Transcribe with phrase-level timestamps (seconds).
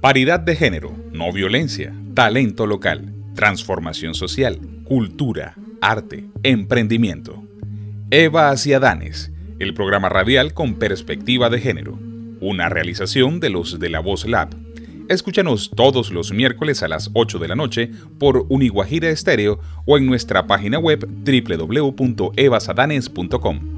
[0.00, 7.44] Paridad de género, no violencia, talento local, transformación social, cultura, arte, emprendimiento.
[8.10, 11.98] Eva hacia Danes, el programa radial con perspectiva de género,
[12.40, 14.48] una realización de los de la Voz Lab.
[15.10, 20.06] Escúchanos todos los miércoles a las 8 de la noche por Uniguajira Estéreo o en
[20.06, 23.75] nuestra página web www.evasadanes.com.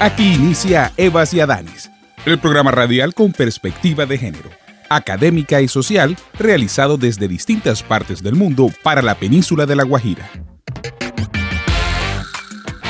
[0.00, 1.90] Aquí inicia Evas y Adanes,
[2.24, 4.48] el programa radial con perspectiva de género,
[4.88, 10.30] académica y social, realizado desde distintas partes del mundo para la península de La Guajira.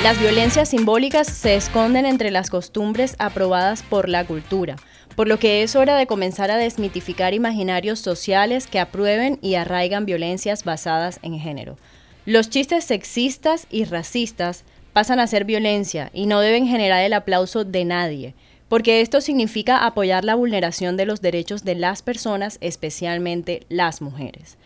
[0.03, 4.77] Las violencias simbólicas se esconden entre las costumbres aprobadas por la cultura,
[5.17, 10.05] por lo que es hora de comenzar a desmitificar imaginarios sociales que aprueben y arraigan
[10.05, 11.79] violencias basadas en género.
[12.27, 17.65] Los chistes sexistas y racistas pasan a ser violencia y no deben generar el aplauso
[17.65, 18.35] de nadie,
[18.69, 24.59] porque esto significa apoyar la vulneración de los derechos de las personas, especialmente las mujeres.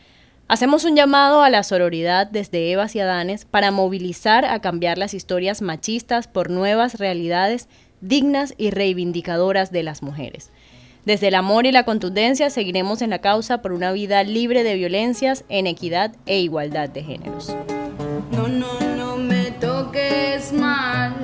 [0.48, 5.14] Hacemos un llamado a la sororidad desde Evas y Adanes para movilizar a cambiar las
[5.14, 7.68] historias machistas por nuevas realidades
[8.02, 10.50] dignas y reivindicadoras de las mujeres.
[11.04, 14.74] Desde el amor y la contundencia seguiremos en la causa por una vida libre de
[14.74, 17.54] violencias, en equidad e igualdad de géneros.
[20.52, 21.14] Mal.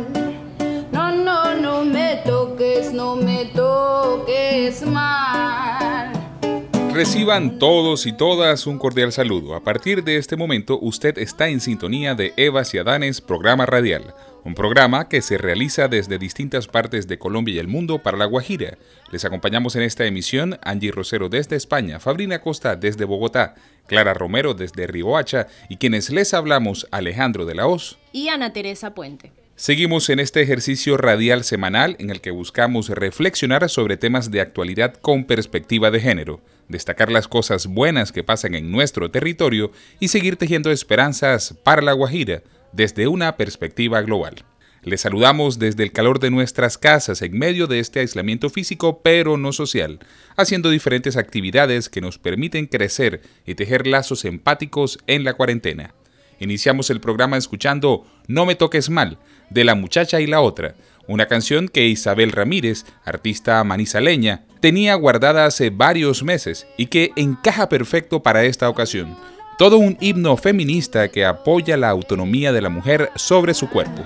[0.92, 6.12] No, no, no me toques, no me toques mal.
[6.92, 9.54] Reciban todos y todas un cordial saludo.
[9.54, 14.14] A partir de este momento, usted está en sintonía de Evas y Adanes, programa radial.
[14.48, 18.24] Un programa que se realiza desde distintas partes de Colombia y el mundo para La
[18.24, 18.78] Guajira.
[19.12, 24.54] Les acompañamos en esta emisión Angie Rosero desde España, Fabrina Costa desde Bogotá, Clara Romero
[24.54, 29.32] desde Riohacha y quienes les hablamos Alejandro de la Hoz y Ana Teresa Puente.
[29.54, 34.94] Seguimos en este ejercicio radial semanal en el que buscamos reflexionar sobre temas de actualidad
[34.94, 40.36] con perspectiva de género, destacar las cosas buenas que pasan en nuestro territorio y seguir
[40.36, 42.42] tejiendo esperanzas para la Guajira
[42.72, 44.44] desde una perspectiva global.
[44.82, 49.36] Les saludamos desde el calor de nuestras casas en medio de este aislamiento físico pero
[49.36, 49.98] no social,
[50.36, 55.94] haciendo diferentes actividades que nos permiten crecer y tejer lazos empáticos en la cuarentena.
[56.38, 59.18] Iniciamos el programa escuchando No me toques mal,
[59.50, 60.74] de La muchacha y la otra,
[61.08, 67.68] una canción que Isabel Ramírez, artista manizaleña, tenía guardada hace varios meses y que encaja
[67.68, 69.16] perfecto para esta ocasión.
[69.58, 74.04] Todo un himno feminista que apoya la autonomía de la mujer sobre su cuerpo.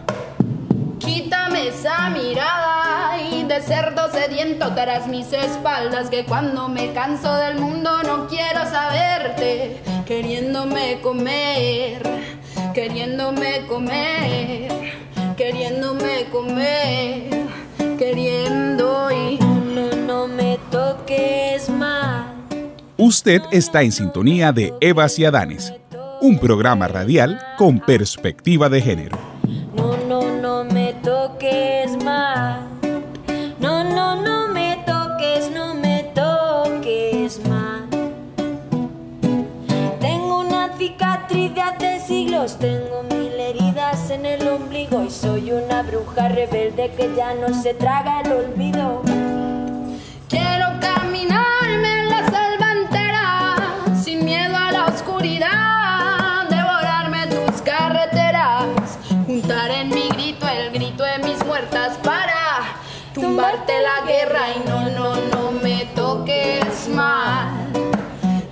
[0.99, 7.59] Quítame esa mirada y de cerdo sediento tras mis espaldas que cuando me canso del
[7.59, 9.77] mundo no quiero saberte,
[10.07, 12.03] queriéndome comer,
[12.73, 14.73] queriéndome comer,
[15.37, 17.29] queriéndome comer,
[17.99, 21.72] queriendo y no, no me toques más.
[23.05, 25.75] Usted está en sintonía de Evas y Adanes,
[26.21, 29.19] un programa radial con perspectiva de género
[31.03, 32.61] toques más.
[33.59, 37.83] No, no, no me toques, no me toques más.
[40.01, 45.83] Tengo una cicatriz de hace siglos, tengo mil heridas en el ombligo y soy una
[45.83, 49.03] bruja rebelde que ya no se traga el olvido.
[55.23, 62.75] Oscuridad, devorarme tus carreteras, juntar en mi grito el grito de mis muertas para
[63.15, 67.69] tumbarte la guerra y no, no, no me toques mal.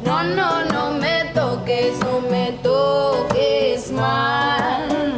[0.04, 5.16] No, no, no me toques, no me toques mal.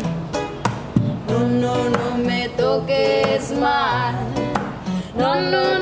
[1.28, 4.14] No, no, no me toques mal.
[5.14, 5.81] No, no, no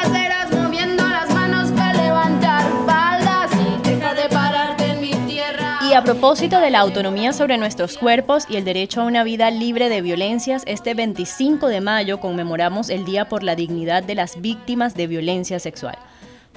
[5.91, 9.51] Y a propósito de la autonomía sobre nuestros cuerpos y el derecho a una vida
[9.51, 14.39] libre de violencias, este 25 de mayo conmemoramos el Día por la Dignidad de las
[14.39, 15.97] Víctimas de Violencia Sexual.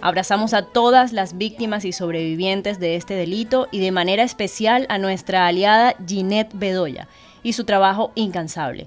[0.00, 4.98] Abrazamos a todas las víctimas y sobrevivientes de este delito y de manera especial a
[4.98, 7.08] nuestra aliada Ginette Bedoya
[7.42, 8.86] y su trabajo incansable.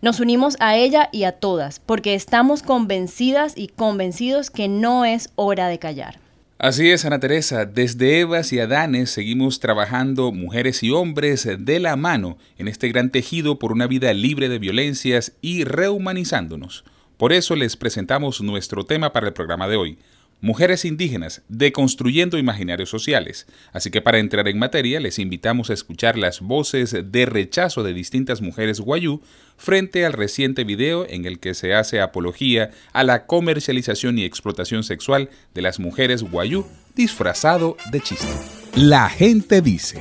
[0.00, 5.32] Nos unimos a ella y a todas porque estamos convencidas y convencidos que no es
[5.34, 6.27] hora de callar.
[6.60, 11.94] Así es, Ana Teresa, desde Evas y Adanes seguimos trabajando mujeres y hombres de la
[11.94, 16.84] mano en este gran tejido por una vida libre de violencias y rehumanizándonos.
[17.16, 19.98] Por eso les presentamos nuestro tema para el programa de hoy,
[20.40, 23.48] Mujeres indígenas, deconstruyendo imaginarios sociales.
[23.72, 27.92] Así que para entrar en materia, les invitamos a escuchar las voces de rechazo de
[27.92, 29.20] distintas mujeres guayú
[29.56, 34.84] frente al reciente video en el que se hace apología a la comercialización y explotación
[34.84, 36.64] sexual de las mujeres guayú
[36.94, 38.32] disfrazado de chiste.
[38.76, 40.00] La gente dice.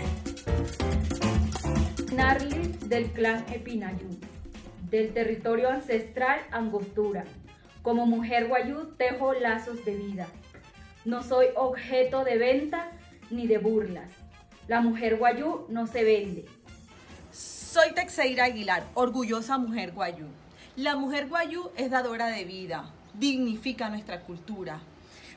[2.14, 4.20] Narli del clan Epinayú,
[4.92, 7.26] del territorio ancestral Angostura
[7.88, 10.28] como mujer guayú tejo lazos de vida.
[11.06, 12.92] No soy objeto de venta
[13.30, 14.10] ni de burlas.
[14.68, 16.44] La mujer guayú no se vende.
[17.32, 20.26] Soy Texeira Aguilar, orgullosa mujer guayú.
[20.76, 24.82] La mujer guayú es dadora de vida, dignifica nuestra cultura,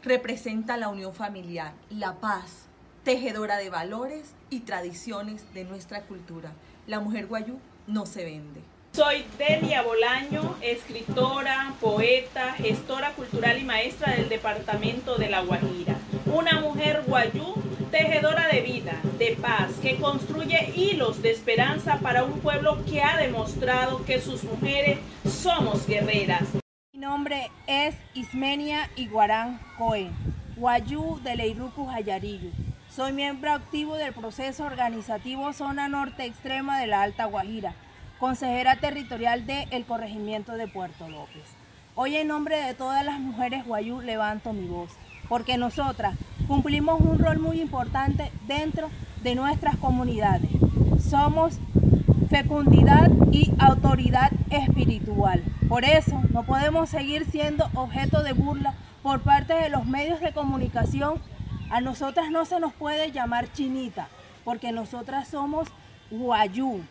[0.02, 2.66] representa la unión familiar, la paz,
[3.04, 6.50] tejedora de valores y tradiciones de nuestra cultura.
[6.88, 8.60] La mujer guayú no se vende.
[8.92, 15.94] Soy Delia Bolaño, escritora, poeta, gestora cultural y maestra del departamento de La Guajira.
[16.26, 17.54] Una mujer guayú,
[17.92, 23.16] tejedora de vida, de paz, que construye hilos de esperanza para un pueblo que ha
[23.16, 26.48] demostrado que sus mujeres somos guerreras.
[26.92, 30.12] Mi nombre es Ismenia Iguarán Cohen,
[30.56, 32.50] guayú de Leiruku Jayariyu.
[32.90, 37.72] Soy miembro activo del proceso organizativo Zona Norte Extrema de la Alta Guajira
[38.20, 41.42] consejera territorial del el Corregimiento de Puerto López.
[41.94, 44.90] Hoy en nombre de todas las mujeres guayú levanto mi voz,
[45.26, 48.90] porque nosotras cumplimos un rol muy importante dentro
[49.22, 50.50] de nuestras comunidades.
[51.02, 51.58] Somos
[52.28, 55.42] fecundidad y autoridad espiritual.
[55.66, 60.34] Por eso no podemos seguir siendo objeto de burla por parte de los medios de
[60.34, 61.22] comunicación.
[61.70, 64.08] A nosotras no se nos puede llamar chinita,
[64.44, 65.68] porque nosotras somos
[66.10, 66.82] guayú,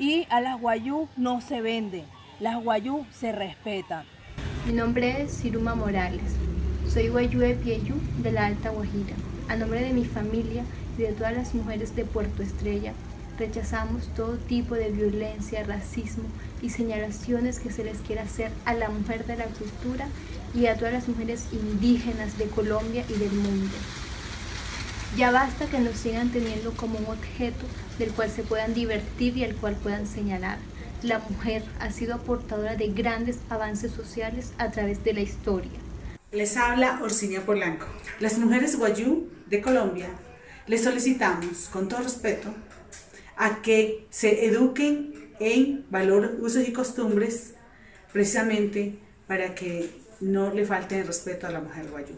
[0.00, 2.04] y a las guayú no se vende,
[2.40, 4.06] las guayú se respetan.
[4.66, 6.32] Mi nombre es Siruma Morales,
[6.88, 9.14] soy guayú de Pieyú de la Alta Guajira.
[9.50, 10.64] A nombre de mi familia
[10.96, 12.94] y de todas las mujeres de Puerto Estrella,
[13.38, 16.24] rechazamos todo tipo de violencia, racismo
[16.62, 20.08] y señalaciones que se les quiera hacer a la mujer de la cultura
[20.54, 23.76] y a todas las mujeres indígenas de Colombia y del mundo.
[25.16, 27.66] Ya basta que nos sigan teniendo como un objeto
[27.98, 30.58] del cual se puedan divertir y al cual puedan señalar.
[31.02, 35.72] La mujer ha sido aportadora de grandes avances sociales a través de la historia.
[36.30, 37.86] Les habla Orsinia Polanco.
[38.20, 40.08] Las mujeres guayú de Colombia
[40.68, 42.54] les solicitamos con todo respeto
[43.36, 47.54] a que se eduquen en valor, usos y costumbres
[48.12, 49.90] precisamente para que
[50.20, 52.14] no le falte el respeto a la mujer guayú.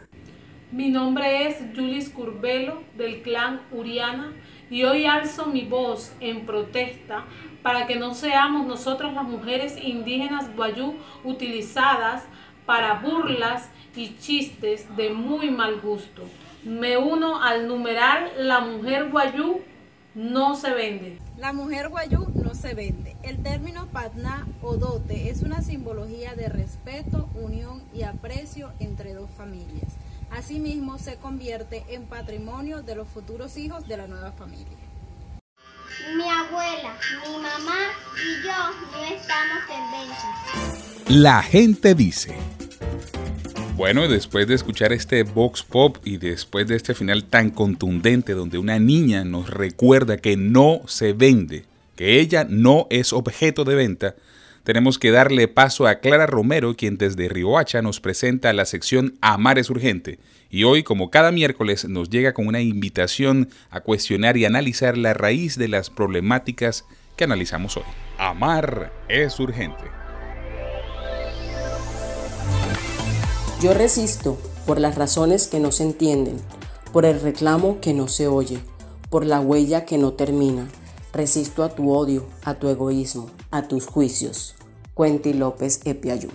[0.73, 4.33] Mi nombre es Julis Curbelo del clan Uriana
[4.71, 7.27] y hoy alzo mi voz en protesta
[7.63, 12.25] para que no seamos nosotras las mujeres indígenas guayú utilizadas
[12.65, 16.23] para burlas y chistes de muy mal gusto.
[16.65, 19.61] Me uno al numeral La mujer guayú
[20.15, 21.19] no se vende.
[21.37, 23.15] La mujer guayú no se vende.
[23.23, 29.31] El término patna o dote es una simbología de respeto, unión y aprecio entre dos
[29.37, 29.99] familias.
[30.35, 34.79] Asimismo, se convierte en patrimonio de los futuros hijos de la nueva familia.
[36.17, 36.97] Mi abuela,
[37.27, 37.79] mi mamá
[38.17, 38.53] y yo
[38.93, 41.21] no estamos en venta.
[41.21, 42.35] La gente dice.
[43.77, 48.57] Bueno, después de escuchar este Vox Pop y después de este final tan contundente donde
[48.57, 54.15] una niña nos recuerda que no se vende, que ella no es objeto de venta,
[54.65, 59.59] tenemos que darle paso a Clara Romero, quien desde Riohacha nos presenta la sección Amar
[59.59, 60.21] es urgente.
[60.51, 65.15] Y hoy, como cada miércoles, nos llega con una invitación a cuestionar y analizar la
[65.15, 66.85] raíz de las problemáticas
[67.17, 67.85] que analizamos hoy.
[68.19, 69.83] Amar es urgente.
[73.61, 76.37] Yo resisto por las razones que no se entienden,
[76.93, 78.59] por el reclamo que no se oye,
[79.11, 80.69] por la huella que no termina.
[81.13, 84.57] Resisto a tu odio, a tu egoísmo, a tus juicios.
[84.95, 86.31] Cuenti López Epiayú.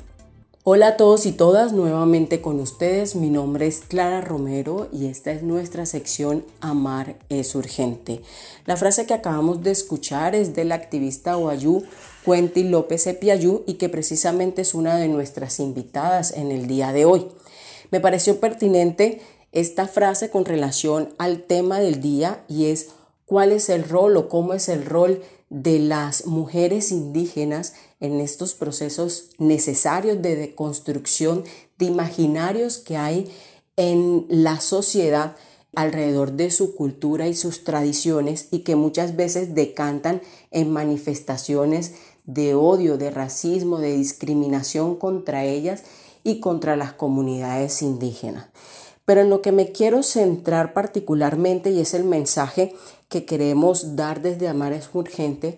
[0.63, 3.15] Hola a todos y todas, nuevamente con ustedes.
[3.15, 8.21] Mi nombre es Clara Romero y esta es nuestra sección Amar es urgente.
[8.65, 11.83] La frase que acabamos de escuchar es del activista Guayú
[12.25, 17.05] Cuenti López Epiayú y que precisamente es una de nuestras invitadas en el día de
[17.05, 17.27] hoy.
[17.89, 19.21] Me pareció pertinente
[19.53, 22.89] esta frase con relación al tema del día y es
[23.27, 28.55] cuál es el rol o cómo es el rol de las mujeres indígenas en estos
[28.55, 31.43] procesos necesarios de deconstrucción
[31.77, 33.31] de imaginarios que hay
[33.75, 35.35] en la sociedad
[35.75, 41.93] alrededor de su cultura y sus tradiciones y que muchas veces decantan en manifestaciones
[42.25, 45.83] de odio, de racismo, de discriminación contra ellas
[46.23, 48.47] y contra las comunidades indígenas.
[49.05, 52.75] Pero en lo que me quiero centrar particularmente, y es el mensaje
[53.09, 55.57] que queremos dar desde Amar es Urgente,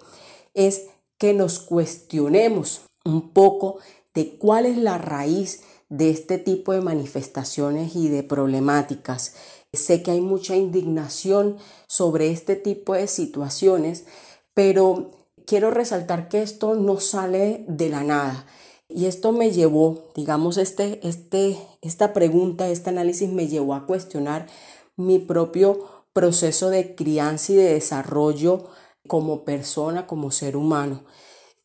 [0.54, 0.88] es
[1.18, 3.80] que nos cuestionemos un poco
[4.14, 9.34] de cuál es la raíz de este tipo de manifestaciones y de problemáticas.
[9.74, 14.06] Sé que hay mucha indignación sobre este tipo de situaciones,
[14.54, 15.12] pero
[15.46, 18.46] quiero resaltar que esto no sale de la nada.
[18.88, 24.48] Y esto me llevó, digamos, este, este, esta pregunta, este análisis me llevó a cuestionar
[24.96, 28.66] mi propio proceso de crianza y de desarrollo
[29.08, 31.04] como persona, como ser humano.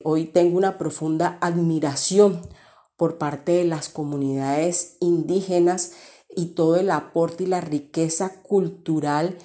[0.02, 2.42] Hoy tengo una profunda admiración
[2.96, 5.92] por parte de las comunidades indígenas
[6.36, 9.38] y todo el aporte y la riqueza cultural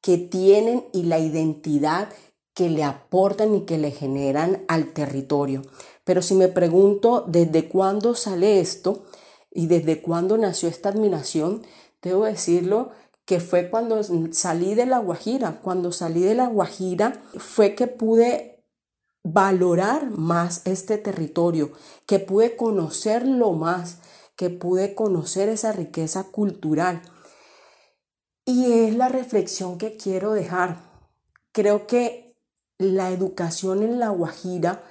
[0.00, 2.08] que tienen y la identidad
[2.54, 5.62] que le aportan y que le generan al territorio.
[6.04, 9.04] Pero si me pregunto desde cuándo sale esto
[9.50, 11.62] y desde cuándo nació esta admiración,
[12.02, 12.90] debo decirlo
[13.30, 15.60] que fue cuando salí de la Guajira.
[15.62, 18.66] Cuando salí de la Guajira fue que pude
[19.22, 21.70] valorar más este territorio,
[22.08, 23.98] que pude conocerlo más,
[24.34, 27.02] que pude conocer esa riqueza cultural.
[28.44, 30.82] Y es la reflexión que quiero dejar.
[31.52, 32.36] Creo que
[32.78, 34.82] la educación en la Guajira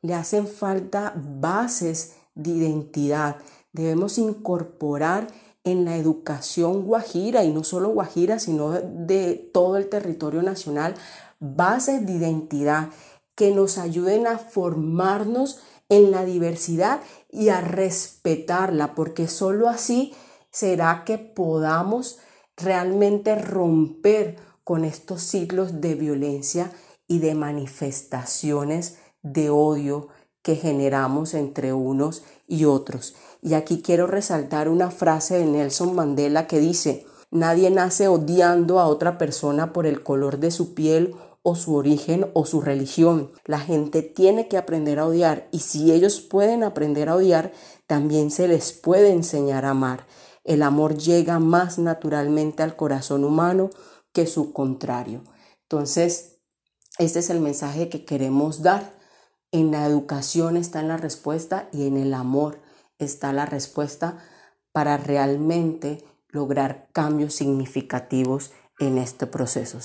[0.00, 3.36] le hacen falta bases de identidad.
[3.74, 5.26] Debemos incorporar
[5.64, 10.94] en la educación guajira, y no solo guajira, sino de todo el territorio nacional,
[11.38, 12.88] bases de identidad
[13.34, 17.00] que nos ayuden a formarnos en la diversidad
[17.30, 20.14] y a respetarla, porque solo así
[20.50, 22.18] será que podamos
[22.56, 26.72] realmente romper con estos ciclos de violencia
[27.06, 30.08] y de manifestaciones de odio
[30.42, 33.14] que generamos entre unos y otros.
[33.42, 38.86] Y aquí quiero resaltar una frase de Nelson Mandela que dice, nadie nace odiando a
[38.86, 43.32] otra persona por el color de su piel o su origen o su religión.
[43.44, 47.52] La gente tiene que aprender a odiar y si ellos pueden aprender a odiar,
[47.88, 50.06] también se les puede enseñar a amar.
[50.44, 53.70] El amor llega más naturalmente al corazón humano
[54.12, 55.24] que su contrario.
[55.62, 56.38] Entonces,
[56.98, 59.02] este es el mensaje que queremos dar
[59.52, 62.61] en la educación está la respuesta y en el amor
[63.04, 64.18] está la respuesta
[64.72, 69.78] para realmente lograr cambios significativos en este proceso.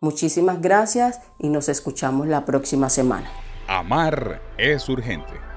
[0.00, 3.30] Muchísimas gracias y nos escuchamos la próxima semana.
[3.66, 5.53] Amar es urgente.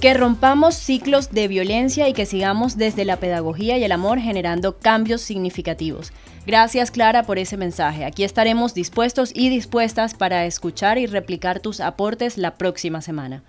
[0.00, 4.78] Que rompamos ciclos de violencia y que sigamos desde la pedagogía y el amor generando
[4.78, 6.12] cambios significativos.
[6.46, 8.04] Gracias Clara por ese mensaje.
[8.04, 13.42] Aquí estaremos dispuestos y dispuestas para escuchar y replicar tus aportes la próxima semana.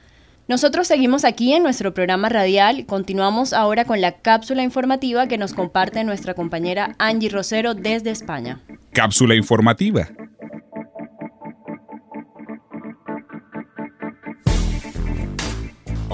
[0.48, 5.54] Nosotros seguimos aquí en nuestro programa radial continuamos ahora con la cápsula informativa que nos
[5.54, 8.60] comparte nuestra compañera Angie Rosero desde España.
[8.92, 10.10] Cápsula informativa.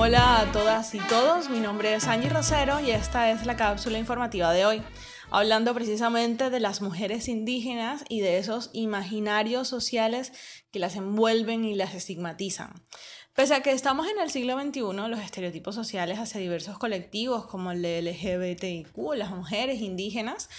[0.06, 3.98] Hola a todas y todos, mi nombre es Angie Rosero y esta es la cápsula
[3.98, 4.84] informativa de hoy,
[5.32, 10.32] hablando precisamente de las mujeres indígenas y de esos imaginarios sociales
[10.70, 12.86] que las envuelven y las estigmatizan.
[13.34, 17.72] Pese a que estamos en el siglo XXI, los estereotipos sociales hacia diversos colectivos como
[17.72, 20.50] el de LGBTIQ, las mujeres indígenas,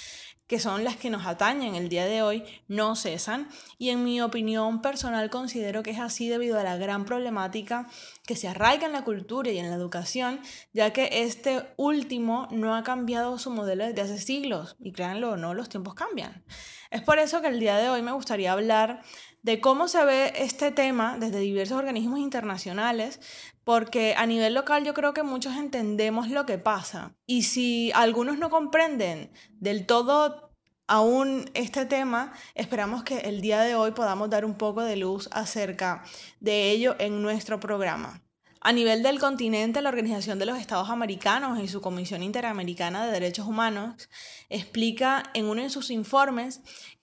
[0.47, 3.49] que son las que nos atañen el día de hoy, no cesan
[3.79, 7.89] y en mi opinión personal considero que es así debido a la gran problemática
[8.27, 10.41] que se arraiga en la cultura y en la educación,
[10.73, 15.37] ya que este último no ha cambiado su modelo desde hace siglos y créanlo o
[15.37, 16.45] no, los tiempos cambian.
[16.91, 19.03] Es por eso que el día de hoy me gustaría hablar
[19.43, 23.21] de cómo se ve este tema desde diversos organismos internacionales,
[23.67, 27.17] porque a nivel local yo creo que muchos entendemos lo que pasa.
[27.27, 30.53] Y si algunos no comprenden del todo
[30.87, 35.29] aún este tema, esperamos que el día de hoy podamos dar un poco de luz
[35.33, 36.05] acerca
[36.39, 38.23] de ello en nuestro programa.
[38.61, 43.11] A nivel del continente, la Organización de los Estados Americanos y su Comisión Interamericana de
[43.11, 44.09] Derechos Humanos
[44.49, 46.61] explica en uno de sus informes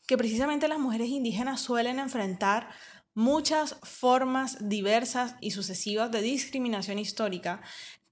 [0.08, 2.70] que precisamente las mujeres indígenas suelen enfrentar
[3.13, 7.62] muchas formas diversas y sucesivas de discriminación histórica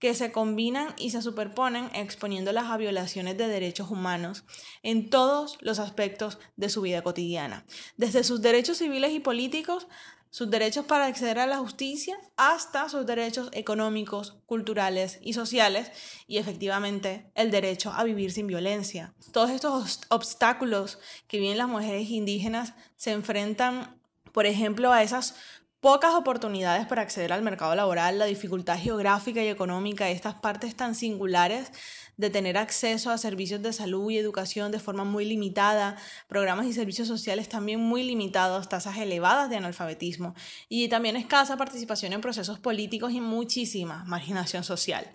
[0.02, 4.46] que se combinan y se superponen exponiéndolas a violaciones de derechos humanos
[4.82, 7.66] en todos los aspectos de su vida cotidiana,
[7.98, 9.88] desde sus derechos civiles y políticos,
[10.32, 15.92] sus derechos para acceder a la justicia, hasta sus derechos económicos, culturales y sociales,
[16.26, 19.14] y efectivamente el derecho a vivir sin violencia.
[19.34, 24.01] Todos estos obstáculos que viven las mujeres indígenas se enfrentan,
[24.34, 25.36] por ejemplo, a esas
[25.82, 30.76] pocas oportunidades para acceder al mercado laboral, la dificultad geográfica y económica de estas partes
[30.76, 31.72] tan singulares
[32.18, 35.98] de tener acceso a servicios de salud y educación de forma muy limitada,
[36.28, 40.36] programas y servicios sociales también muy limitados, tasas elevadas de analfabetismo
[40.70, 45.12] y también escasa participación en procesos políticos y muchísima marginación social.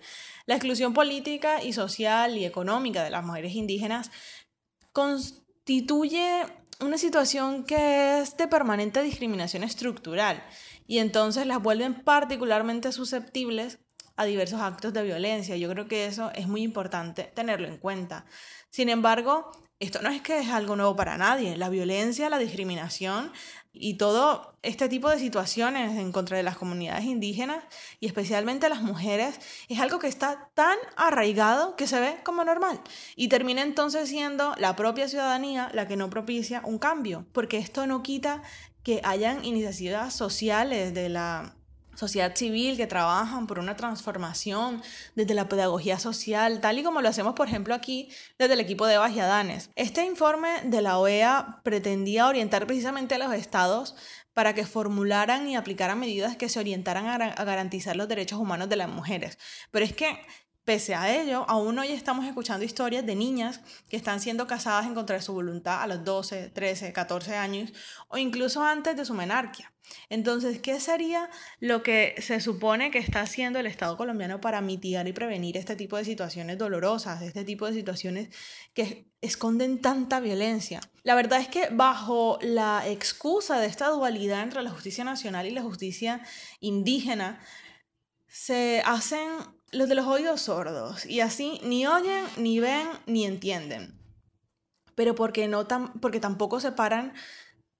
[0.47, 4.11] La exclusión política y social y económica de las mujeres indígenas
[4.91, 6.43] constituye
[6.79, 10.43] una situación que es de permanente discriminación estructural
[10.85, 13.79] y entonces las vuelven particularmente susceptibles
[14.15, 15.57] a diversos actos de violencia.
[15.57, 18.25] Yo creo que eso es muy importante tenerlo en cuenta.
[18.69, 21.55] Sin embargo, esto no es que es algo nuevo para nadie.
[21.55, 23.31] La violencia, la discriminación
[23.73, 27.63] y todo este tipo de situaciones en contra de las comunidades indígenas
[27.99, 32.81] y especialmente las mujeres es algo que está tan arraigado que se ve como normal
[33.15, 37.85] y termina entonces siendo la propia ciudadanía la que no propicia un cambio, porque esto
[37.85, 38.41] no quita
[38.81, 41.56] que hayan iniciativas sociales de la
[41.97, 44.83] sociedad civil que trabajan por una transformación
[45.15, 48.85] desde la pedagogía social, tal y como lo hacemos, por ejemplo, aquí desde el equipo
[48.85, 49.71] de Bajiadanes.
[49.75, 53.95] Este informe de la OEA pretendía orientar precisamente a los estados
[54.33, 58.75] para que formularan y aplicaran medidas que se orientaran a, garantizar los derechos humanos de
[58.75, 59.39] las mujeres.
[59.71, 60.21] Pero es que
[60.67, 64.95] Pese a ello, aún hoy estamos escuchando historias de niñas que están siendo casadas en
[64.95, 67.71] contra de su voluntad a los 12, 13, 14 años
[68.09, 69.71] o incluso antes de su menarquia.
[70.09, 71.29] Entonces, ¿qué sería
[71.61, 75.77] lo que se supone que está haciendo el Estado colombiano para mitigar y prevenir este
[75.77, 78.27] tipo de situaciones dolorosas, este tipo de situaciones
[78.73, 80.81] que esconden tanta violencia?
[81.03, 85.51] La verdad es que bajo la excusa de esta dualidad entre la justicia nacional y
[85.51, 86.19] la justicia
[86.59, 87.39] indígena,
[88.27, 89.29] se hacen
[89.71, 93.99] los de los oídos sordos y así ni oyen, ni ven, ni entienden.
[94.95, 95.67] Pero porque, no
[96.01, 97.13] porque tampoco se paran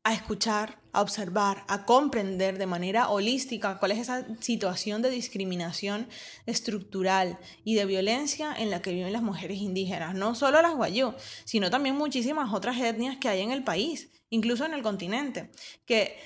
[0.03, 6.07] a escuchar, a observar, a comprender de manera holística cuál es esa situación de discriminación
[6.45, 11.13] estructural y de violencia en la que viven las mujeres indígenas, no solo las guayú,
[11.43, 15.51] sino también muchísimas otras etnias que hay en el país, incluso en el continente,
[15.85, 16.17] que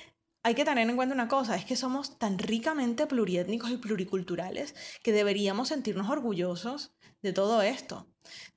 [0.42, 4.74] hay que tener en cuenta una cosa, es que somos tan ricamente pluriétnicos y pluriculturales
[5.02, 8.06] que deberíamos sentirnos orgullosos de todo esto.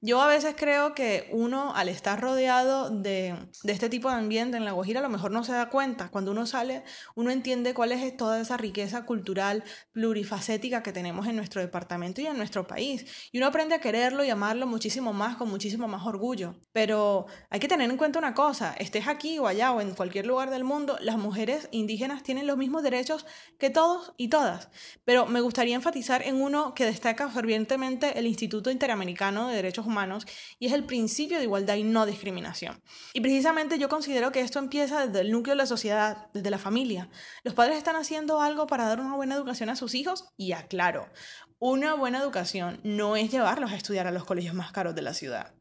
[0.01, 4.65] Yo a veces creo que uno al estar rodeado de, este tipo de ambiente en
[4.65, 6.09] La Guajira a lo mejor no se da cuenta.
[6.09, 6.83] Cuando uno sale,
[7.15, 12.27] uno entiende cuál es toda esa riqueza cultural plurifacética que tenemos en nuestro departamento y
[12.27, 13.05] en nuestro país.
[13.31, 16.55] Y uno aprende a quererlo y amarlo muchísimo más, con muchísimo más orgullo.
[16.71, 20.27] Pero hay que tener en cuenta una cosa, estés aquí o allá o en cualquier
[20.27, 23.25] lugar del mundo, las mujeres indígenas tienen los mismos derechos
[23.57, 24.69] que todos y todas.
[25.03, 30.25] Pero me gustaría enfatizar en uno que destaca fervientemente el Instituto Interamericano de Derechos Humanos
[30.59, 32.81] y es el principio de igualdad y no discriminación.
[33.13, 36.57] Y precisamente yo considero que esto empieza desde el núcleo de la sociedad, desde la
[36.57, 37.09] familia.
[37.43, 41.09] Los padres están haciendo algo para dar una buena educación a sus hijos y aclaro,
[41.59, 45.13] una buena educación no es llevarlos a estudiar a los colegios más caros de la
[45.13, 45.53] ciudad.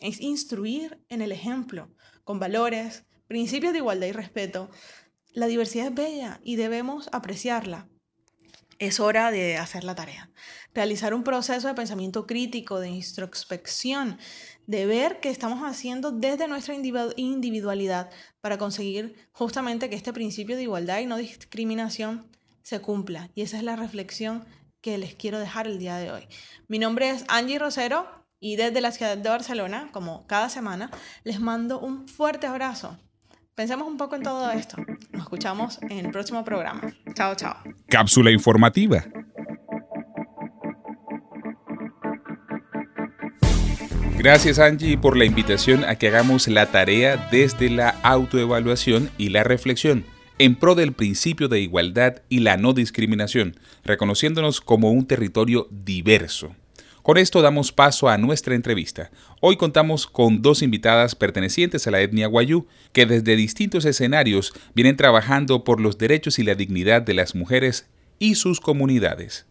[0.00, 4.70] Es instruir en el ejemplo, con valores, principios de igualdad y respeto.
[5.34, 7.88] La diversidad es bella y debemos apreciarla,
[8.86, 10.28] es hora de hacer la tarea.
[10.74, 14.18] Realizar un proceso de pensamiento crítico, de introspección,
[14.66, 20.62] de ver qué estamos haciendo desde nuestra individualidad para conseguir justamente que este principio de
[20.62, 22.26] igualdad y no discriminación
[22.62, 23.30] se cumpla.
[23.36, 24.44] Y esa es la reflexión
[24.80, 26.26] que les quiero dejar el día de hoy.
[26.66, 30.90] Mi nombre es Angie Rosero y desde la ciudad de Barcelona, como cada semana,
[31.22, 32.98] les mando un fuerte abrazo.
[33.54, 34.76] Pensemos un poco en todo esto.
[35.12, 36.80] Nos escuchamos en el próximo programa.
[37.14, 37.56] Chao, chao.
[37.88, 39.04] Cápsula informativa.
[44.16, 49.42] Gracias Angie por la invitación a que hagamos la tarea desde la autoevaluación y la
[49.42, 50.04] reflexión
[50.38, 56.54] en pro del principio de igualdad y la no discriminación, reconociéndonos como un territorio diverso.
[57.02, 59.10] Con esto damos paso a nuestra entrevista.
[59.40, 64.96] Hoy contamos con dos invitadas pertenecientes a la etnia Guayú, que desde distintos escenarios vienen
[64.96, 67.88] trabajando por los derechos y la dignidad de las mujeres
[68.20, 69.46] y sus comunidades.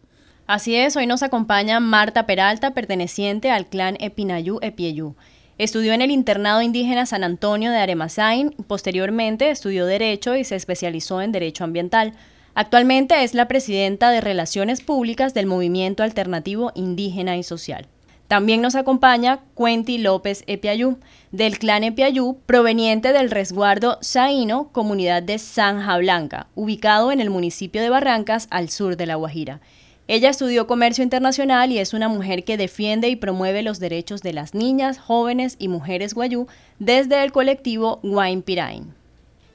[0.46, 5.14] Así es, hoy nos acompaña Marta Peralta, perteneciente al clan Epinayú Epieyú.
[5.58, 11.20] Estudió en el internado indígena San Antonio de Aremazain, posteriormente estudió Derecho y se especializó
[11.20, 12.14] en Derecho Ambiental.
[12.54, 17.86] Actualmente es la presidenta de Relaciones Públicas del Movimiento Alternativo Indígena y Social.
[18.28, 20.98] También nos acompaña Cuenti López Epiayú,
[21.32, 27.80] del clan Epiayú, proveniente del resguardo Saíno, comunidad de Zanja Blanca, ubicado en el municipio
[27.80, 29.60] de Barrancas, al sur de La Guajira.
[30.06, 34.34] Ella estudió comercio internacional y es una mujer que defiende y promueve los derechos de
[34.34, 38.00] las niñas, jóvenes y mujeres guayú desde el colectivo
[38.44, 38.94] Pirain.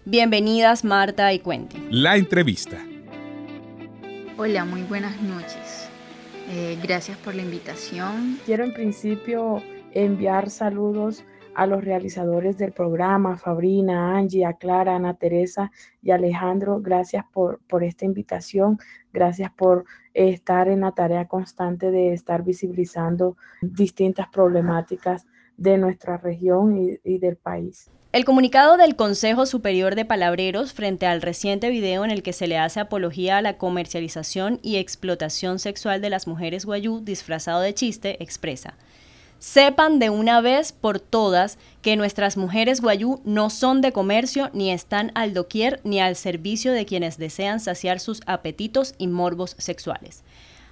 [0.10, 1.86] Bienvenidas Marta y Cuenti.
[1.90, 2.78] La entrevista.
[4.38, 5.90] Hola, muy buenas noches.
[6.50, 8.40] Eh, gracias por la invitación.
[8.46, 15.16] Quiero en principio enviar saludos a los realizadores del programa, Fabrina, Angie, a Clara, Ana
[15.16, 16.80] Teresa y Alejandro.
[16.80, 18.80] Gracias por, por esta invitación,
[19.12, 26.78] gracias por estar en la tarea constante de estar visibilizando distintas problemáticas de nuestra región
[26.78, 27.92] y, y del país.
[28.18, 32.48] El comunicado del Consejo Superior de Palabreros frente al reciente video en el que se
[32.48, 37.76] le hace apología a la comercialización y explotación sexual de las mujeres guayú disfrazado de
[37.76, 38.74] chiste expresa.
[39.38, 44.72] Sepan de una vez por todas que nuestras mujeres guayú no son de comercio ni
[44.72, 50.24] están al doquier ni al servicio de quienes desean saciar sus apetitos y morbos sexuales.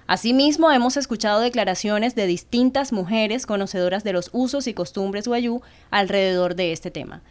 [0.08, 6.54] Asimismo, hemos escuchado declaraciones de distintas mujeres conocedoras de los usos y costumbres guayú alrededor
[6.54, 7.22] de este tema.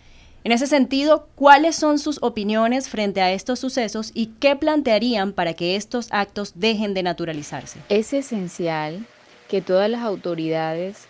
[0.45, 5.55] En ese sentido, ¿cuáles son sus opiniones frente a estos sucesos y qué plantearían para
[5.55, 7.79] que estos actos dejen de naturalizarse?
[7.89, 9.07] Es esencial
[9.49, 11.07] que todas las autoridades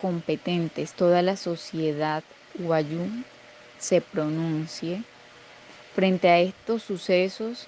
[0.00, 2.22] competentes, toda la sociedad
[2.60, 3.08] guayú
[3.76, 5.02] se pronuncie
[5.96, 7.66] frente a estos sucesos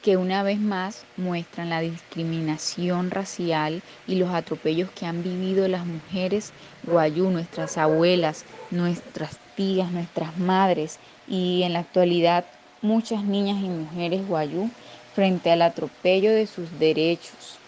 [0.00, 5.84] que una vez más muestran la discriminación racial y los atropellos que han vivido las
[5.84, 6.52] mujeres
[6.84, 12.44] guayú, nuestras abuelas, nuestras nuestras madres y en la actualidad
[12.82, 14.68] muchas niñas y mujeres guayú
[15.14, 17.58] frente al atropello de sus derechos,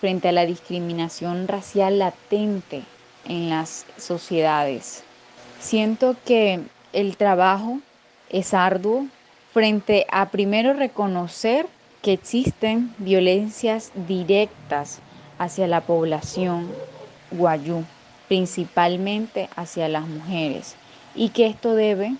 [0.00, 2.82] frente a la discriminación racial latente
[3.26, 5.02] en las sociedades.
[5.58, 6.60] Siento que
[6.92, 7.80] el trabajo
[8.30, 9.06] es arduo
[9.52, 11.66] frente a primero reconocer
[12.02, 15.00] que existen violencias directas
[15.38, 16.70] hacia la población
[17.32, 17.84] guayú,
[18.28, 20.76] principalmente hacia las mujeres
[21.14, 22.14] y que esto debe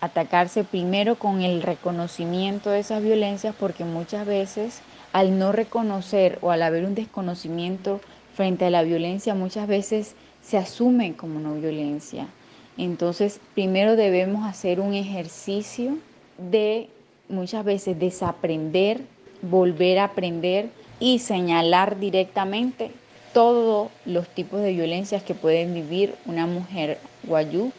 [0.00, 4.80] atacarse primero con el reconocimiento de esas violencias porque muchas veces
[5.12, 8.00] al no reconocer o al haber un desconocimiento
[8.34, 12.28] frente a la violencia muchas veces se asume como no violencia.
[12.76, 15.98] Entonces primero debemos hacer un ejercicio
[16.36, 16.88] de
[17.28, 19.00] muchas veces desaprender,
[19.42, 20.70] volver a aprender
[21.00, 22.92] y señalar directamente
[23.34, 27.72] todos los tipos de violencias que pueden vivir una mujer guayú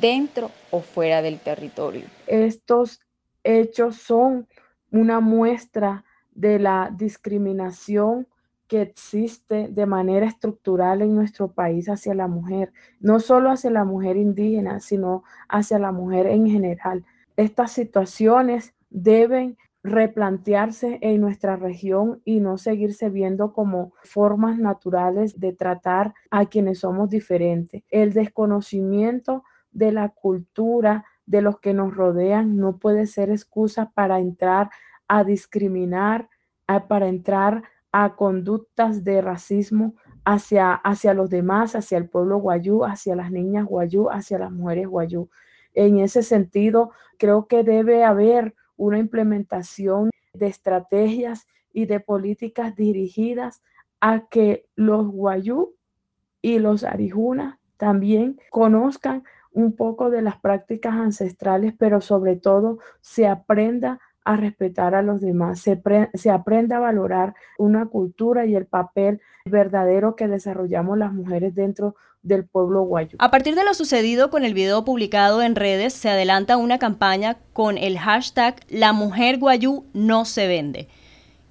[0.00, 2.04] dentro o fuera del territorio.
[2.26, 3.00] Estos
[3.44, 4.46] hechos son
[4.90, 8.26] una muestra de la discriminación
[8.68, 13.84] que existe de manera estructural en nuestro país hacia la mujer, no solo hacia la
[13.84, 17.04] mujer indígena, sino hacia la mujer en general.
[17.36, 25.52] Estas situaciones deben replantearse en nuestra región y no seguirse viendo como formas naturales de
[25.52, 27.82] tratar a quienes somos diferentes.
[27.88, 29.44] El desconocimiento
[29.78, 34.70] de la cultura de los que nos rodean no puede ser excusa para entrar
[35.06, 36.28] a discriminar,
[36.88, 37.62] para entrar
[37.92, 43.66] a conductas de racismo hacia, hacia los demás, hacia el pueblo guayú, hacia las niñas
[43.66, 45.30] guayú, hacia las mujeres guayú.
[45.74, 53.62] En ese sentido, creo que debe haber una implementación de estrategias y de políticas dirigidas
[54.00, 55.74] a que los guayú
[56.42, 63.26] y los arijunas también conozcan un poco de las prácticas ancestrales, pero sobre todo se
[63.26, 69.22] aprenda a respetar a los demás, se, aprenda a valorar una cultura y el papel
[69.46, 73.16] verdadero que desarrollamos las mujeres dentro del pueblo guayo.
[73.20, 77.38] A partir de lo sucedido con el video publicado en redes, se adelanta una campaña
[77.54, 80.88] con el hashtag La mujer guayú no se vende.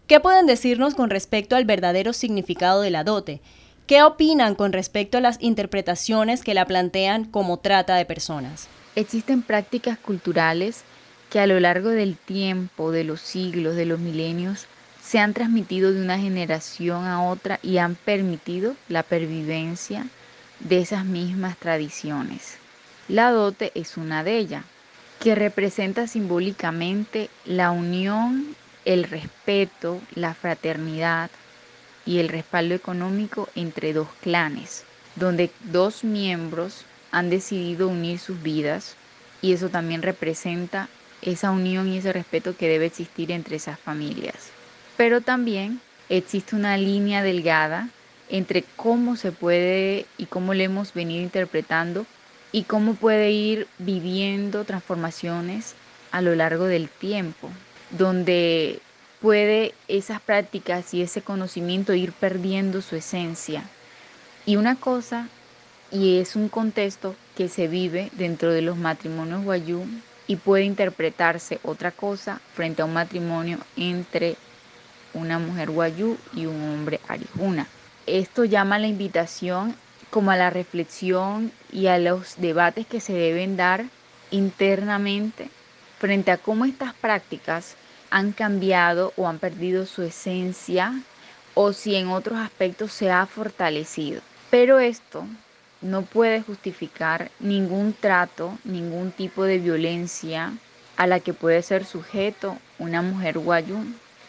[0.06, 3.42] ¿Qué pueden decirnos con respecto al verdadero significado de la dote?
[3.88, 8.68] ¿Qué opinan con respecto a las interpretaciones que la plantean como trata de personas?
[8.98, 10.84] Existen prácticas culturales
[11.30, 14.66] que a lo largo del tiempo, de los siglos, de los milenios,
[15.02, 20.06] se han transmitido de una generación a otra y han permitido la pervivencia
[20.60, 22.58] de esas mismas tradiciones.
[23.08, 24.66] La dote es una de ellas,
[25.22, 31.30] que representa simbólicamente la unión, el respeto, la fraternidad,
[32.08, 38.96] y el respaldo económico entre dos clanes, donde dos miembros han decidido unir sus vidas
[39.42, 40.88] y eso también representa
[41.22, 44.52] esa unión y ese respeto que debe existir entre esas familias.
[44.96, 47.90] Pero también existe una línea delgada
[48.30, 52.06] entre cómo se puede y cómo le hemos venido interpretando
[52.52, 55.76] y cómo puede ir viviendo transformaciones
[56.12, 57.50] a lo largo del tiempo,
[57.92, 58.80] donde
[59.22, 63.64] puede esas prácticas y ese conocimiento ir perdiendo su esencia.
[64.46, 65.28] Y una cosa,
[65.92, 69.86] y es un contexto que se vive dentro de los matrimonios guayú
[70.28, 74.36] y puede interpretarse otra cosa frente a un matrimonio entre
[75.14, 77.68] una mujer guayú y un hombre arijuna.
[78.06, 79.76] Esto llama la invitación
[80.10, 83.86] como a la reflexión y a los debates que se deben dar
[84.32, 85.50] internamente
[86.00, 87.76] frente a cómo estas prácticas
[88.10, 90.94] han cambiado o han perdido su esencia
[91.54, 94.22] o si en otros aspectos se ha fortalecido.
[94.50, 95.26] Pero esto
[95.82, 100.54] no puede justificar ningún trato, ningún tipo de violencia
[100.98, 103.78] a la que puede ser sujeto una mujer guayú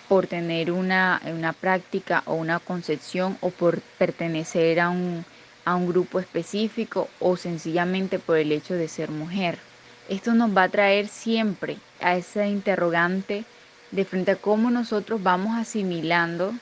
[0.08, 5.24] por tener una, una práctica o una concepción o por pertenecer a un,
[5.64, 9.58] a un grupo específico o sencillamente por el hecho de ser mujer.
[10.08, 13.44] Esto nos va a traer siempre a esa interrogante
[13.90, 16.52] de frente a cómo nosotros vamos asimilando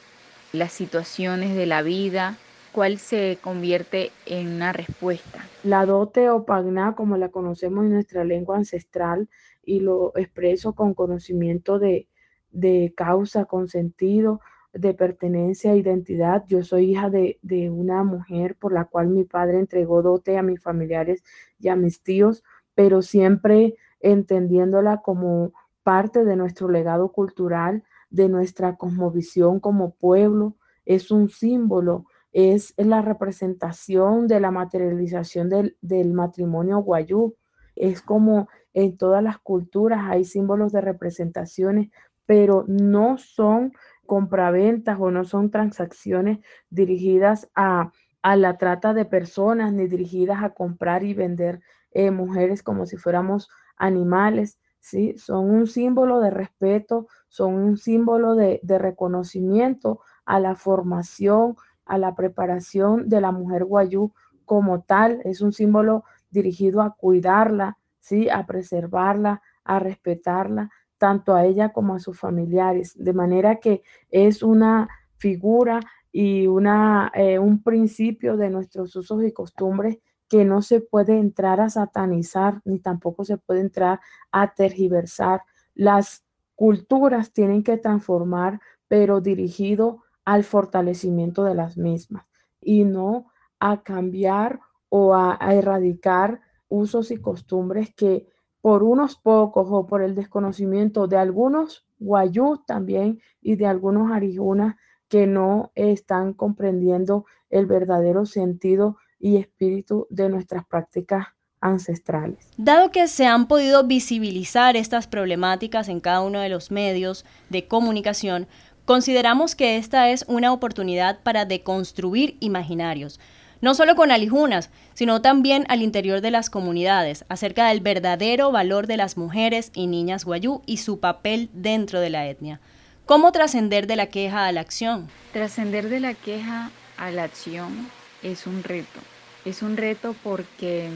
[0.52, 2.36] las situaciones de la vida,
[2.72, 5.44] cuál se convierte en una respuesta.
[5.64, 9.28] La dote o pagna, como la conocemos en nuestra lengua ancestral,
[9.64, 12.06] y lo expreso con conocimiento de,
[12.52, 14.40] de causa, con sentido,
[14.72, 16.44] de pertenencia, identidad.
[16.46, 20.42] Yo soy hija de, de, una mujer por la cual mi padre entregó dote a
[20.42, 21.24] mis familiares
[21.58, 25.52] y a mis tíos, pero siempre entendiéndola como
[25.86, 30.56] parte de nuestro legado cultural, de nuestra cosmovisión como pueblo.
[30.84, 37.36] Es un símbolo, es la representación de la materialización del, matrimonio guayú.
[37.76, 41.90] Es como en todas las culturas hay símbolos de representaciones
[42.26, 43.72] pero no son
[44.06, 47.92] compraventas o no son transacciones dirigidas a,
[48.24, 51.60] la trata de personas ni dirigidas a comprar y vender
[51.92, 55.18] eh, mujeres como si fuéramos animales, ¿sí?
[55.18, 61.98] Son un símbolo de respeto, son un símbolo de, de reconocimiento a la formación, a
[61.98, 64.12] la preparación de la mujer guayú
[64.44, 68.28] como tal, es un símbolo dirigido a cuidarla, ¿sí?
[68.30, 74.44] A preservarla, a respetarla, tanto a ella como a sus familiares, de manera que es
[74.44, 75.80] una figura
[76.12, 81.60] y una, eh, un principio de nuestros usos y costumbres que no se puede entrar
[81.60, 84.00] a satanizar ni tampoco se puede entrar
[84.32, 85.42] a tergiversar.
[85.74, 92.26] Las culturas tienen que transformar, pero dirigido al fortalecimiento de las mismas
[92.60, 93.26] y no
[93.60, 98.26] a cambiar o a, erradicar usos y costumbres que
[98.60, 104.74] por unos pocos o por el desconocimiento de algunos guayús también y de algunos arijunas
[105.08, 111.26] que no están comprendiendo el verdadero sentido y espíritu de nuestras prácticas
[111.60, 112.38] ancestrales.
[112.56, 117.66] Dado que se han podido visibilizar estas problemáticas en cada uno de los medios de
[117.66, 118.46] comunicación,
[118.84, 123.18] consideramos que esta es una oportunidad para deconstruir imaginarios,
[123.60, 128.86] no solo con alijunas, sino también al interior de las comunidades, acerca del verdadero valor
[128.86, 132.60] de las mujeres y niñas guayú y su papel dentro de la etnia.
[133.06, 135.08] ¿Cómo trascender de la queja a la acción?
[135.32, 137.88] Trascender de la queja a la acción
[138.32, 139.00] es un reto.
[139.44, 140.88] Es un reto porque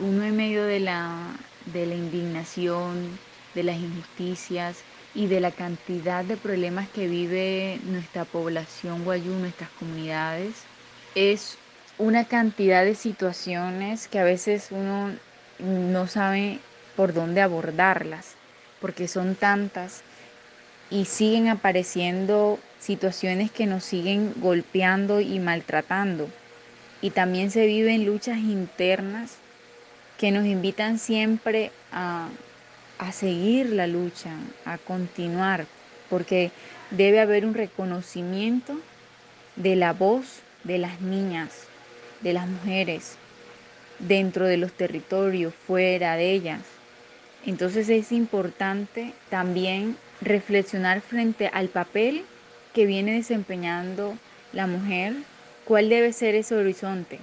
[0.00, 1.18] uno en medio de la,
[1.66, 3.18] de la indignación,
[3.54, 4.78] de las injusticias
[5.14, 10.54] y de la cantidad de problemas que vive nuestra población guayú, nuestras comunidades,
[11.14, 11.56] es
[11.98, 15.12] una cantidad de situaciones que a veces uno
[15.58, 16.58] no sabe
[16.96, 18.34] por dónde abordarlas,
[18.80, 20.02] porque son tantas
[20.90, 26.28] y siguen apareciendo situaciones que nos siguen golpeando y maltratando.
[27.02, 29.36] Y también se viven luchas internas
[30.18, 32.28] que nos invitan siempre a,
[32.98, 34.30] a seguir la lucha,
[34.64, 35.66] a continuar,
[36.08, 36.50] porque
[36.90, 38.78] debe haber un reconocimiento
[39.56, 41.50] de la voz de las niñas,
[42.22, 43.16] de las mujeres
[43.98, 46.60] dentro de los territorios, fuera de ellas.
[47.44, 52.24] Entonces es importante también reflexionar frente al papel
[52.74, 54.18] que viene desempeñando
[54.52, 55.14] la mujer,
[55.66, 57.18] cuál debe ser ese horizonte.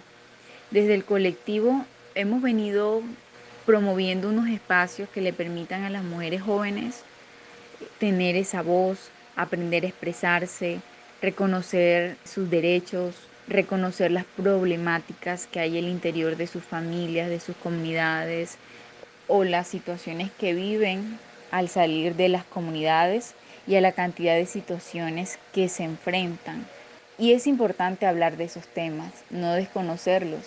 [0.69, 3.01] Desde el colectivo hemos venido
[3.65, 7.03] promoviendo unos espacios que le permitan a las mujeres jóvenes
[7.99, 10.82] tener esa voz, aprender a expresarse,
[11.21, 13.15] reconocer sus derechos,
[13.47, 18.58] reconocer las problemáticas que hay en el interior de sus familias, de sus comunidades
[19.27, 21.17] o las situaciones que viven
[21.51, 23.36] al salir de las comunidades
[23.67, 26.65] y a la cantidad de situaciones que se enfrentan.
[27.17, 30.41] Y es importante hablar de esos temas, no desconocerlos,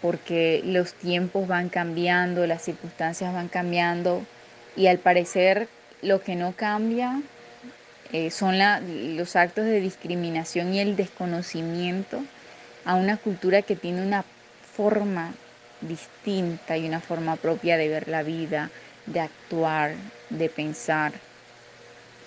[0.00, 4.24] porque los tiempos van cambiando, las circunstancias van cambiando
[4.76, 5.68] y al parecer
[6.02, 7.22] lo que no cambia
[8.12, 8.58] eh, son
[9.16, 12.20] los actos de discriminación y el desconocimiento
[12.84, 14.24] a una cultura que tiene una
[14.74, 15.32] forma
[15.80, 18.70] distinta y una forma propia de ver la vida,
[19.06, 19.94] de actuar,
[20.30, 21.12] de pensar.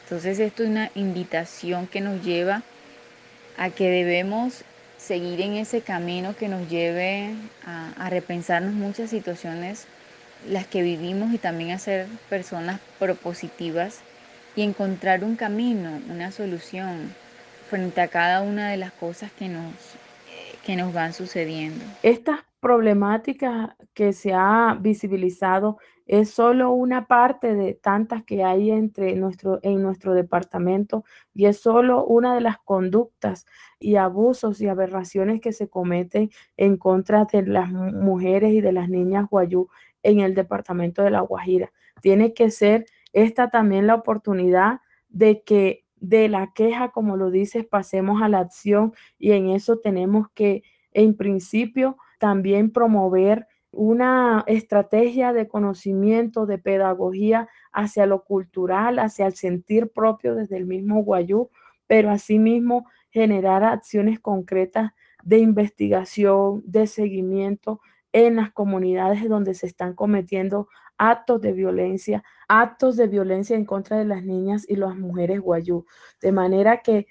[0.03, 2.63] Entonces esto es una invitación que nos lleva
[3.57, 4.63] a que debemos
[4.97, 7.33] seguir en ese camino que nos lleve
[7.65, 9.85] a, a repensarnos muchas situaciones,
[10.47, 13.99] las que vivimos y también a ser personas propositivas
[14.55, 17.13] y encontrar un camino, una solución
[17.69, 19.73] frente a cada una de las cosas que nos,
[20.65, 21.83] que nos van sucediendo.
[22.03, 29.15] Estas problemáticas que se ha visibilizado es solo una parte de tantas que hay entre
[29.15, 31.03] nuestro, en nuestro departamento
[31.35, 33.45] y es solo una de las conductas
[33.79, 38.89] y abusos y aberraciones que se cometen en contra de las mujeres y de las
[38.89, 39.67] niñas guayú
[40.01, 41.71] en el departamento de La Guajira.
[42.01, 47.63] Tiene que ser esta también la oportunidad de que de la queja, como lo dices,
[47.63, 55.31] pasemos a la acción y en eso tenemos que, en principio, también promover una estrategia
[55.31, 61.51] de conocimiento, de pedagogía hacia lo cultural, hacia el sentir propio desde el mismo Guayú,
[61.85, 64.89] pero asimismo generar acciones concretas
[65.23, 67.79] de investigación, de seguimiento
[68.11, 73.99] en las comunidades donde se están cometiendo actos de violencia, actos de violencia en contra
[73.99, 75.85] de las niñas y las mujeres guayú.
[76.19, 77.05] De manera que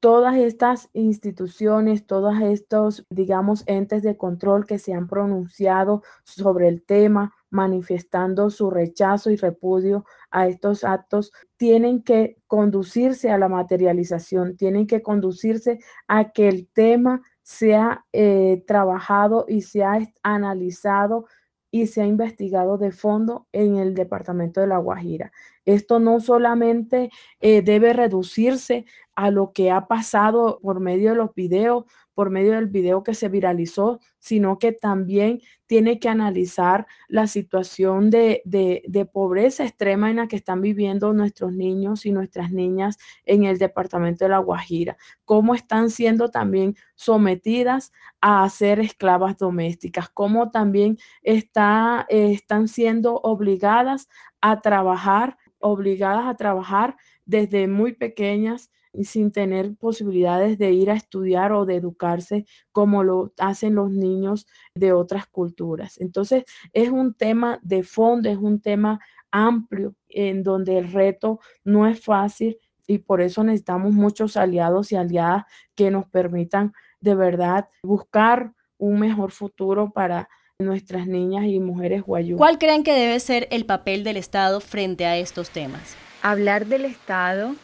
[0.00, 6.82] todas estas instituciones, todos estos, digamos, entes de control que se han pronunciado sobre el
[6.82, 14.56] tema, manifestando su rechazo y repudio a estos actos, tienen que conducirse a la materialización,
[14.56, 21.26] tienen que conducirse a que el tema sea eh, trabajado y sea analizado
[21.70, 25.32] y se ha investigado de fondo en el departamento de La Guajira.
[25.64, 31.34] Esto no solamente eh, debe reducirse a lo que ha pasado por medio de los
[31.34, 31.84] videos,
[32.20, 38.10] por medio del video que se viralizó, sino que también tiene que analizar la situación
[38.10, 43.44] de, de, pobreza extrema en la que están viviendo nuestros niños y nuestras niñas en
[43.44, 50.50] el departamento de La Guajira, cómo están siendo también sometidas a ser esclavas domésticas, cómo
[50.50, 54.10] también está, están siendo obligadas
[54.42, 60.94] a trabajar obligadas a trabajar desde muy pequeñas y sin tener posibilidades de ir a
[60.94, 65.98] estudiar o de educarse como lo hacen los niños de otras culturas.
[66.00, 69.00] Entonces, es un tema de fondo, es un tema
[69.30, 74.96] amplio en donde el reto no es fácil y por eso necesitamos muchos aliados y
[74.96, 75.44] aliadas
[75.76, 82.36] que nos permitan de verdad buscar un mejor futuro para nuestras niñas y mujeres guayú.
[82.36, 85.96] ¿Cuál creen que debe ser el papel del Estado frente a estos temas?
[86.22, 87.54] Hablar del Estado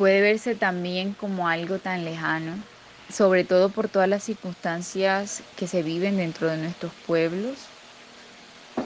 [0.00, 2.54] puede verse también como algo tan lejano,
[3.12, 7.58] sobre todo por todas las circunstancias que se viven dentro de nuestros pueblos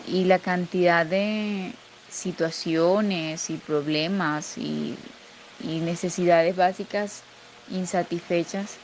[0.08, 1.70] y la cantidad de
[2.10, 4.96] situaciones y problemas y,
[5.62, 7.22] necesidades básicas
[7.70, 8.74] insatisfechas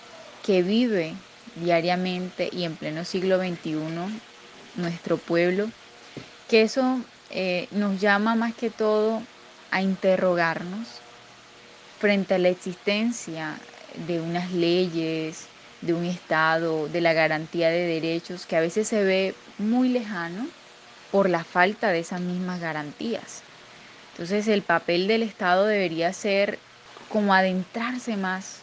[0.46, 1.12] que vive
[1.56, 3.74] diariamente y en pleno siglo XXI
[4.76, 5.68] nuestro pueblo,
[6.48, 9.20] que eso eh, nos llama más que todo
[9.72, 11.00] a interrogarnos
[12.00, 13.58] frente a la existencia
[14.08, 15.46] de unas leyes,
[15.82, 20.48] de un Estado, de la garantía de derechos, que a veces se ve muy lejano
[21.12, 23.42] por la falta de esas mismas garantías.
[24.12, 26.58] Entonces el papel del Estado debería ser
[27.10, 28.60] como adentrarse más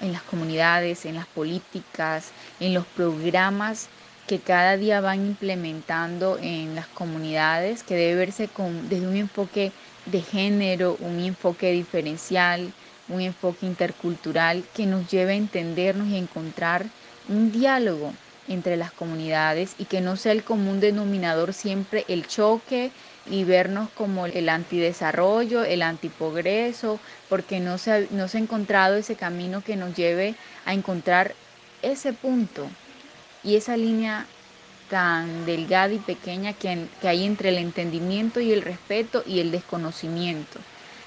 [0.00, 3.88] en las comunidades, en las políticas, en los programas
[4.26, 9.72] que cada día van implementando en las comunidades, que debe verse con, desde un enfoque
[10.06, 12.72] de género, un enfoque diferencial,
[13.08, 16.86] un enfoque intercultural que nos lleve a entendernos y encontrar
[17.28, 18.12] un diálogo
[18.48, 22.90] entre las comunidades y que no sea el común denominador siempre el choque
[23.28, 28.96] y vernos como el antidesarrollo, el antiprogreso, porque no se, ha, no se ha encontrado
[28.96, 30.34] ese camino que nos lleve
[30.64, 31.34] a encontrar
[31.82, 32.68] ese punto
[33.42, 34.26] y esa línea
[34.90, 40.58] tan delgada y pequeña que, hay entre el entendimiento y el respeto y el desconocimiento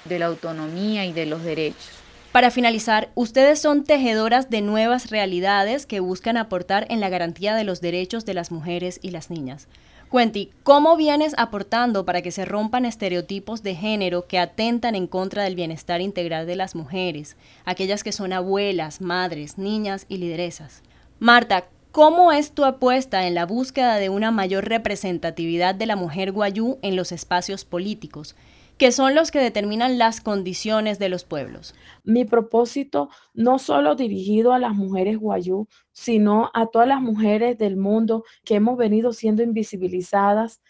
[0.04, 1.90] de la autonomía y de los derechos.
[2.32, 7.64] Para finalizar, ustedes son tejedoras de nuevas realidades que buscan aportar en la garantía de
[7.64, 9.66] los derechos de las mujeres y las niñas.
[10.10, 15.44] Cuenti, ¿cómo vienes aportando para que se rompan estereotipos de género que atentan en contra
[15.44, 20.82] del bienestar integral de las mujeres, aquellas que son abuelas, madres, niñas y lideresas?
[21.20, 26.32] Marta, ¿cómo es tu apuesta en la búsqueda de una mayor representatividad de la mujer
[26.32, 28.36] guayú en los espacios políticos?
[28.80, 31.74] que son los que determinan las condiciones de los pueblos.
[32.02, 37.76] Mi propósito no solo dirigido a las mujeres guayú, sino a todas las mujeres del
[37.76, 40.62] mundo que hemos venido siendo invisibilizadas,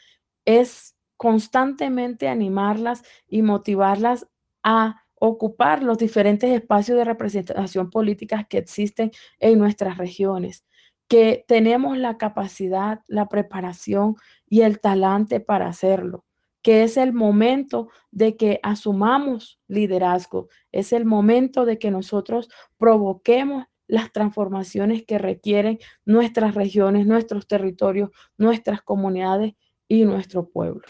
[0.44, 4.26] es constantemente animarlas y motivarlas
[4.64, 10.64] a ocupar los diferentes espacios de representación política que existen en nuestras regiones,
[11.10, 14.14] que tenemos la capacidad, la preparación
[14.48, 16.24] y el talante para hacerlo
[16.62, 23.64] que es el momento de que asumamos liderazgo, es el momento de que nosotros provoquemos
[23.86, 29.54] las transformaciones que requieren nuestras regiones, nuestros territorios, nuestras comunidades
[29.88, 30.82] y nuestro pueblo.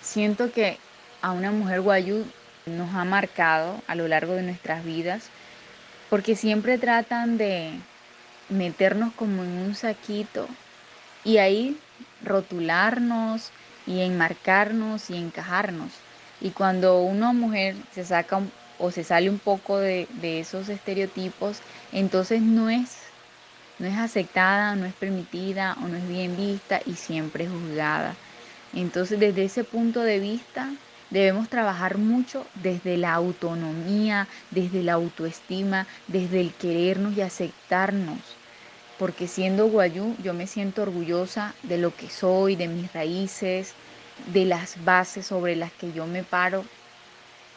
[0.00, 0.78] Siento que
[1.22, 2.24] a una mujer guayú
[2.66, 5.28] nos ha marcado a lo largo de nuestras vidas
[6.08, 7.72] porque siempre tratan de
[8.48, 10.46] meternos como en un saquito
[11.24, 11.76] y ahí
[12.24, 13.50] rotularnos,
[13.86, 15.92] y enmarcarnos y encajarnos.
[16.40, 18.40] Y cuando una mujer se saca
[18.78, 21.58] o se sale un poco de, esos estereotipos,
[21.92, 22.98] entonces no es,
[23.78, 28.14] no es aceptada, no es permitida o no es bien vista y siempre juzgada.
[28.74, 30.68] Entonces desde ese punto de vista
[31.08, 38.35] debemos trabajar mucho desde la autonomía, desde la autoestima, desde el querernos y aceptarnos.
[38.98, 43.74] Porque siendo guayú yo me siento orgullosa de lo que soy, de mis raíces,
[44.32, 46.64] de las bases sobre las que yo me paro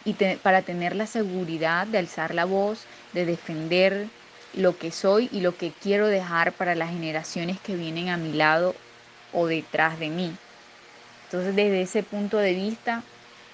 [0.06, 4.08] y para tener la seguridad de alzar la voz, de defender
[4.54, 8.34] lo que soy y lo que quiero dejar para las generaciones que vienen a mi
[8.34, 8.76] lado
[9.34, 10.32] o detrás de mí.
[11.26, 13.04] Entonces desde ese punto de vista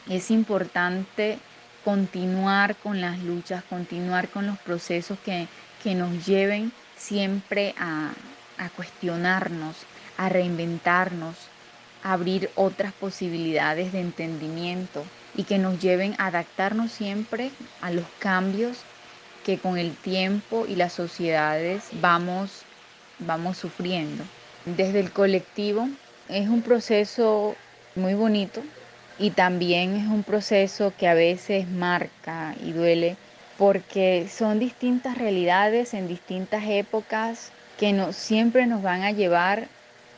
[0.10, 1.40] es importante
[1.84, 5.48] continuar con las luchas, continuar con los procesos que,
[5.94, 8.12] nos lleven siempre a,
[8.58, 9.86] a cuestionarnos,
[10.18, 11.36] a reinventarnos,
[12.04, 15.04] abrir otras posibilidades de entendimiento
[15.36, 18.78] y que nos lleven a adaptarnos siempre a los cambios
[19.44, 22.64] que con el tiempo y las sociedades vamos,
[23.20, 24.24] vamos sufriendo.
[24.66, 25.88] Desde el colectivo
[26.30, 27.56] es un proceso
[27.96, 28.62] muy bonito
[29.20, 33.18] y también es un proceso que a veces marca y duele
[33.58, 39.68] porque son distintas realidades en distintas épocas que no, siempre nos van a llevar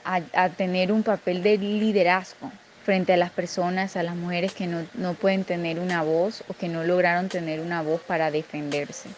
[0.04, 2.50] a, tener un papel de liderazgo
[2.86, 6.54] frente a las personas, a las mujeres que no, no pueden tener una voz o
[6.54, 9.10] que no lograron tener una voz para defenderse.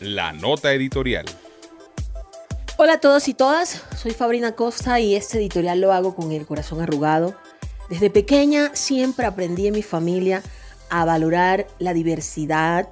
[0.00, 1.24] La nota editorial.
[2.76, 6.46] Hola a todos y todas, soy Fabrina Costa y este editorial lo hago con el
[6.46, 7.34] corazón arrugado.
[7.88, 10.42] Desde pequeña siempre aprendí en mi familia
[10.90, 12.88] a valorar la diversidad,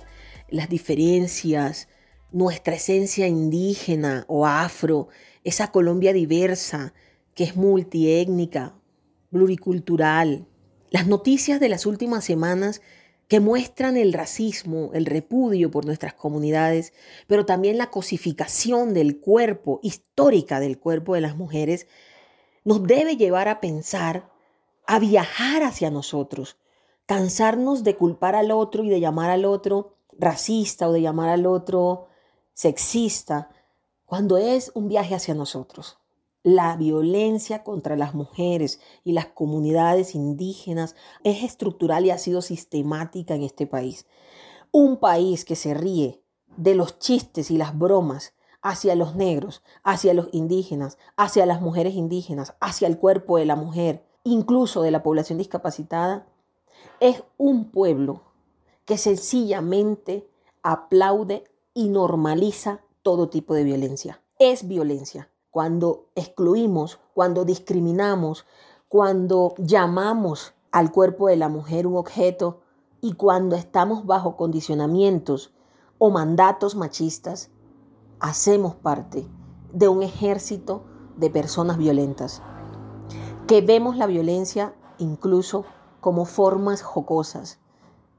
[0.48, 1.88] las diferencias,
[2.30, 5.08] nuestra esencia indígena o afro,
[5.44, 6.94] esa Colombia diversa,
[7.34, 8.74] que es multiétnica,
[9.30, 10.46] pluricultural.
[10.90, 12.80] Las noticias de las últimas semanas
[13.28, 16.94] que muestran el racismo, el repudio por nuestras comunidades,
[17.26, 21.86] pero también la cosificación del cuerpo, histórica del cuerpo de las mujeres,
[22.64, 24.30] nos debe llevar a pensar,
[24.86, 26.56] a viajar hacia nosotros,
[27.04, 31.46] cansarnos de culpar al otro y de llamar al otro racista o de llamar al
[31.46, 32.08] otro
[32.52, 33.50] sexista,
[34.04, 35.98] cuando es un viaje hacia nosotros.
[36.42, 43.34] La violencia contra las mujeres y las comunidades indígenas es estructural y ha sido sistemática
[43.34, 44.06] en este país.
[44.70, 46.22] Un país que se ríe
[46.56, 51.94] de los chistes y las bromas hacia los negros, hacia los indígenas, hacia las mujeres
[51.94, 56.26] indígenas, hacia el cuerpo de la mujer, incluso de la población discapacitada,
[57.00, 58.27] es un pueblo
[58.88, 60.26] que sencillamente
[60.62, 64.22] aplaude y normaliza todo tipo de violencia.
[64.38, 65.30] Es violencia.
[65.50, 68.46] Cuando excluimos, cuando discriminamos,
[68.88, 72.60] cuando llamamos al cuerpo de la mujer un objeto
[73.02, 75.52] y cuando estamos bajo condicionamientos
[75.98, 77.50] o mandatos machistas,
[78.20, 79.28] hacemos parte
[79.70, 80.84] de un ejército
[81.18, 82.40] de personas violentas,
[83.46, 85.66] que vemos la violencia incluso
[86.00, 87.58] como formas jocosas,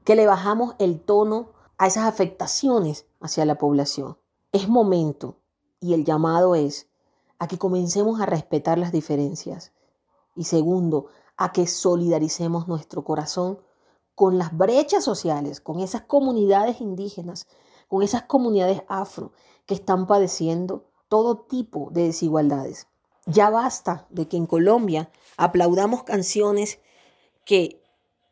[0.04, 4.18] que le bajamos el tono a esas afectaciones hacia la población.
[4.52, 5.36] Es momento,
[5.80, 6.88] y el llamado es,
[7.38, 9.72] a que comencemos a respetar las diferencias.
[10.36, 13.60] Y segundo, a que solidaricemos nuestro corazón
[14.14, 17.46] con las brechas sociales, con esas comunidades indígenas,
[17.88, 19.32] con esas comunidades afro
[19.64, 22.86] que están padeciendo todo tipo de desigualdades.
[23.26, 26.78] Ya basta de que en Colombia aplaudamos canciones
[27.44, 27.79] que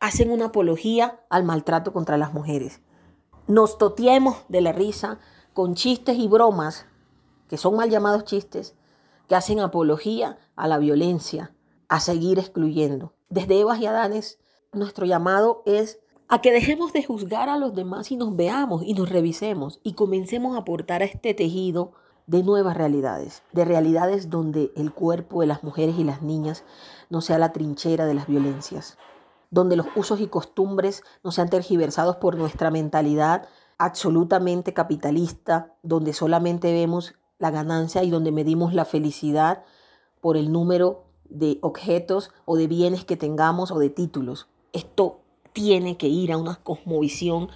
[0.00, 2.80] hacen una apología al maltrato contra las mujeres.
[3.46, 5.18] Nos toteemos de la risa
[5.54, 6.86] con chistes y bromas,
[7.48, 8.74] que son mal llamados chistes,
[9.28, 11.52] que hacen apología a la violencia,
[11.88, 13.14] a seguir excluyendo.
[13.28, 14.38] Desde Evas y Adanes
[14.72, 18.92] nuestro llamado es a que dejemos de juzgar a los demás y nos veamos y
[18.92, 21.92] nos revisemos y comencemos a aportar a este tejido
[22.26, 26.64] de nuevas realidades, de realidades donde el cuerpo de las mujeres y las niñas
[27.08, 28.98] no sea la trinchera de las violencias,
[29.50, 36.72] donde los usos y costumbres no sean tergiversados por nuestra mentalidad absolutamente capitalista, donde solamente
[36.72, 39.64] vemos la ganancia y donde medimos la felicidad
[40.20, 44.48] por el número de objetos o de bienes que tengamos o de títulos.
[44.72, 45.20] Esto
[45.52, 47.48] tiene que ir a una cosmovisión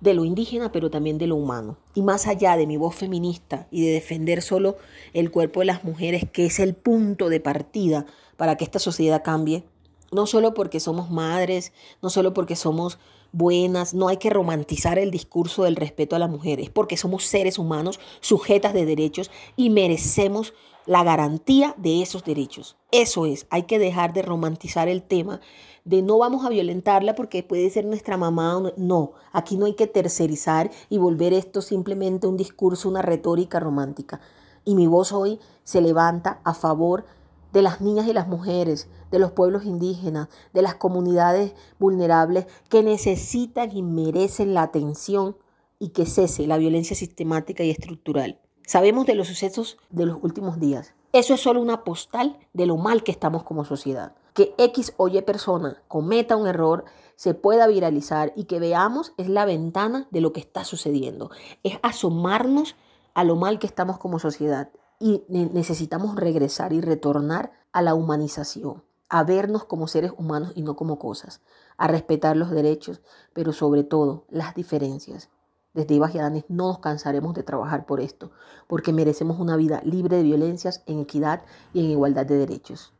[0.00, 1.76] de lo indígena, pero también de lo humano.
[1.94, 4.76] Y más allá de mi voz feminista y de defender solo
[5.12, 8.06] el cuerpo de las mujeres, que es el punto de partida
[8.36, 9.64] para que esta sociedad cambie,
[10.10, 12.98] no solo porque somos madres, no solo porque somos
[13.32, 17.58] buenas, no hay que romantizar el discurso del respeto a las mujeres, porque somos seres
[17.58, 20.54] humanos sujetas de derechos y merecemos
[20.86, 22.76] la garantía de esos derechos.
[22.90, 25.40] Eso es, hay que dejar de romantizar el tema
[25.84, 28.72] de no vamos a violentarla porque puede ser nuestra mamá.
[28.76, 34.20] No, aquí no hay que tercerizar y volver esto simplemente un discurso, una retórica romántica.
[34.64, 37.06] Y mi voz hoy se levanta a favor
[37.52, 42.82] de las niñas y las mujeres, de los pueblos indígenas, de las comunidades vulnerables que
[42.82, 45.36] necesitan y merecen la atención
[45.78, 48.40] y que cese la violencia sistemática y estructural.
[48.66, 50.94] Sabemos de los sucesos de los últimos días.
[51.12, 54.12] Eso es solo una postal de lo mal que estamos como sociedad.
[54.34, 56.84] Que X o Y persona cometa un error,
[57.16, 61.30] se pueda viralizar y que veamos es la ventana de lo que está sucediendo.
[61.64, 62.76] Es asomarnos
[63.14, 68.82] a lo mal que estamos como sociedad y necesitamos regresar y retornar a la humanización,
[69.08, 71.40] a vernos como seres humanos y no como cosas,
[71.76, 73.00] a respetar los derechos,
[73.32, 75.30] pero sobre todo las diferencias.
[75.74, 78.32] Desde Ibas y no nos cansaremos de trabajar por esto,
[78.66, 81.42] porque merecemos una vida libre de violencias, en equidad
[81.72, 82.92] y en igualdad de derechos.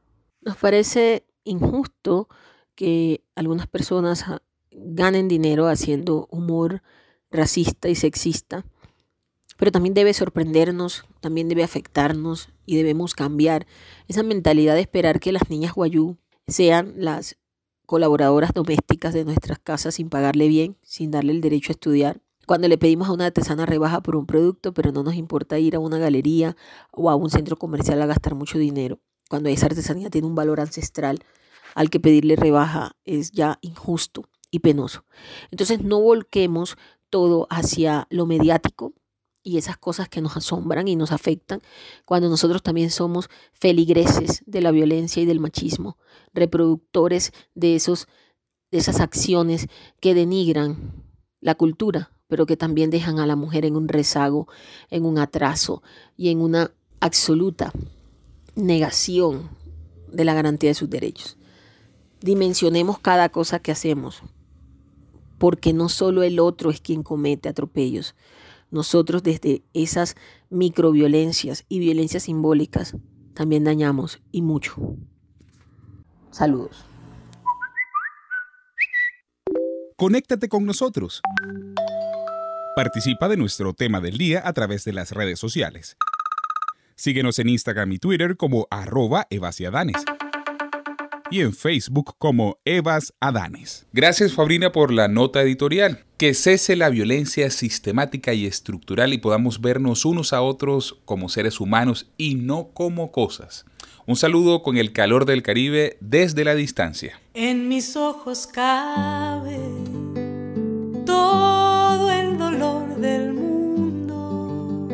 [0.43, 2.29] Nos parece injusto
[2.75, 4.41] que algunas personas ah,
[4.71, 6.83] ganen dinero haciendo humor
[7.31, 8.65] racista y sexista
[9.59, 13.67] pero también debe sorprendernos, también debe afectarnos y debemos cambiar
[14.07, 17.37] esa mentalidad de esperar que las niñas guayú sean las
[17.85, 22.23] colaboradoras domésticas de nuestras casas sin pagarle bien, sin darle el derecho a estudiar.
[22.47, 25.75] Cuando le pedimos a una artesana rebaja por un producto, pero no nos importa ir
[25.75, 26.57] a una galería
[26.93, 29.01] o a un centro comercial a gastar mucho dinero.
[29.29, 31.19] Cuando esa artesanía tiene un valor ancestral,
[31.75, 35.05] al que pedirle rebaja es ya injusto y penoso.
[35.51, 36.79] Entonces no volquemos
[37.11, 38.95] todo hacia lo mediático,
[39.49, 41.63] y esas cosas que nos asombran y nos afectan
[42.05, 45.97] cuando nosotros también somos feligreses de la violencia y del machismo,
[46.35, 48.09] reproductores de, esos,
[48.71, 49.69] de esas acciones
[50.01, 51.03] que denigran
[51.41, 54.49] la cultura, pero que también dejan a la mujer en un rezago,
[54.91, 55.83] en un atraso
[56.15, 56.71] y en una
[57.01, 57.73] absoluta
[58.55, 59.49] negación
[60.13, 61.39] de la garantía de sus derechos.
[62.21, 64.21] Dimensionemos cada cosa que hacemos,
[65.39, 68.15] porque no solo el otro es quien comete atropellos,
[68.71, 70.17] nosotros desde esas
[70.51, 72.97] microviolencias y violencias simbólicas
[73.35, 74.97] también dañamos y mucho.
[76.31, 76.85] Saludos.
[79.97, 81.23] Conéctate con nosotros.
[82.77, 85.97] Participa de nuestro tema del día a través de las redes sociales.
[86.95, 89.97] Síguenos en Instagram y Twitter como arroba evasiadanes
[91.31, 93.87] y en Facebook como Evas Adanes.
[93.93, 96.05] Gracias Fabrina por la nota editorial.
[96.17, 101.61] Que cese la violencia sistemática y estructural y podamos vernos unos a otros como seres
[101.61, 103.65] humanos y no como cosas.
[104.07, 107.21] Un saludo con el calor del Caribe desde la distancia.
[107.35, 109.59] En mis ojos cabe
[111.07, 114.89] todo el dolor del mundo.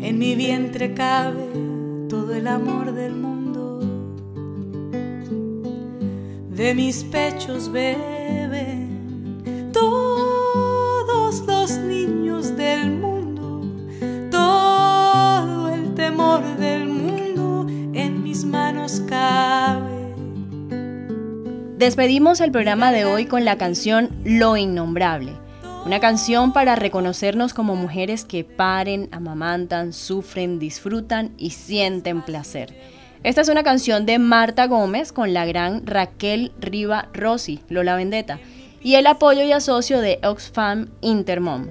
[0.00, 1.46] En mi vientre cabe
[2.08, 3.37] todo el amor del mundo
[6.58, 13.62] de mis pechos beben todos los niños del mundo,
[14.28, 20.16] todo el temor del mundo en mis manos cabe.
[21.76, 25.34] Despedimos el programa de hoy con la canción Lo Innombrable.
[25.86, 33.40] Una canción para reconocernos como mujeres que paren, amamantan, sufren, disfrutan y sienten placer Esta
[33.40, 38.38] es una canción de Marta Gómez con la gran Raquel Riva Rossi, Lola Vendetta,
[38.80, 41.66] y el apoyo y asocio de Oxfam Intermom.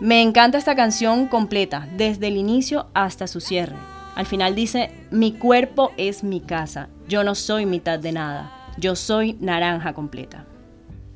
[0.00, 3.76] Me encanta esta canción completa, desde el inicio hasta su cierre.
[4.14, 8.96] Al final dice, mi cuerpo es mi casa, yo no soy mitad de nada, yo
[8.96, 10.46] soy naranja completa.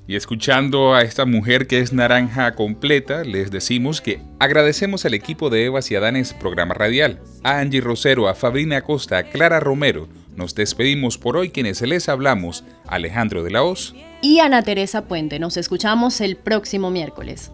[0.08, 5.50] Y escuchando a esta mujer que es naranja completa, les decimos que agradecemos al equipo
[5.50, 10.08] de Evas y Adanes Programa Radial, a Angie Rosero, a Fabrina Acosta, a Clara Romero.
[10.36, 15.40] Nos despedimos por hoy quienes les hablamos, Alejandro de la Hoz y Ana Teresa Puente.
[15.40, 17.50] Nos escuchamos el próximo miércoles.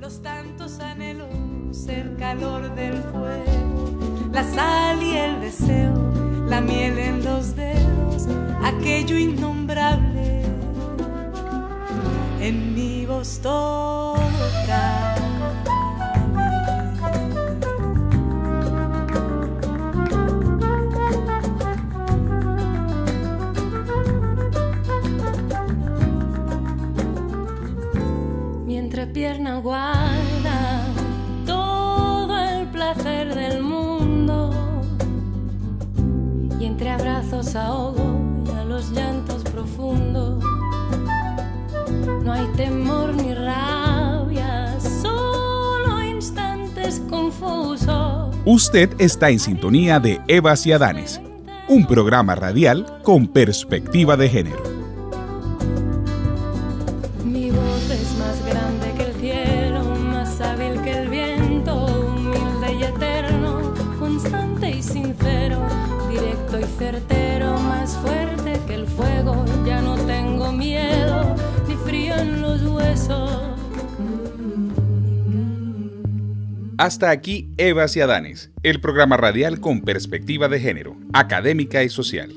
[0.00, 7.24] Los tantos anhelos, el calor del fuego, la sal y el deseo, la miel en
[7.24, 8.28] los dedos,
[8.62, 10.45] aquello innombrable
[13.26, 15.16] voz toca.
[29.62, 30.80] Guarda
[31.44, 34.52] todo el placer del mundo
[36.60, 40.55] y entre abrazos ahogo y a los llantos profundos
[42.06, 48.34] no hay temor ni rabia, solo instantes confusos.
[48.44, 51.20] Usted está en sintonía de Evas y Adanes,
[51.68, 54.75] un programa radial con perspectiva de género.
[76.78, 82.34] Hasta aquí Evas y Adanes, el programa radial con perspectiva de género, académica y social.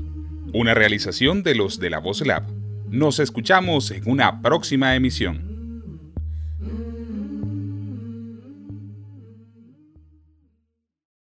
[0.54, 2.44] Una realización de los de la Voz Lab.
[2.90, 5.49] Nos escuchamos en una próxima emisión.